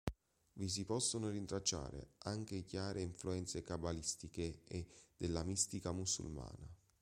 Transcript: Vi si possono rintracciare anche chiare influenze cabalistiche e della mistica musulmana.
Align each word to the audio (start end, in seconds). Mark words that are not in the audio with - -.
Vi 0.53 0.67
si 0.67 0.83
possono 0.83 1.29
rintracciare 1.29 2.13
anche 2.23 2.63
chiare 2.63 3.03
influenze 3.03 3.61
cabalistiche 3.61 4.63
e 4.63 4.87
della 5.15 5.43
mistica 5.43 5.91
musulmana. 5.91 6.67